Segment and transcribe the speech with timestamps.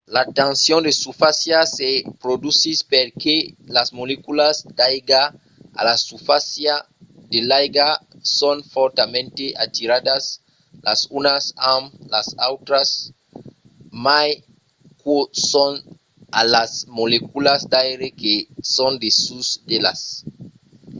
[0.15, 1.89] la tension de susfàcia se
[2.23, 3.35] produsís perque
[3.75, 5.21] las moleculas d'aiga
[5.79, 6.73] a la susfàcia
[7.31, 7.87] de l'aiga
[8.39, 9.31] son fòrtament
[9.65, 10.23] atiradas
[10.85, 11.43] las unas
[11.73, 12.89] amb las autras
[14.05, 14.29] mai
[15.01, 15.17] qu'o
[15.51, 15.73] son
[16.39, 18.35] a las moleculas d'aire que
[18.75, 20.01] son dessús d'elas